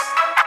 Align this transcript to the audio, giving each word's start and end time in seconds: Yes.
Yes. 0.00 0.39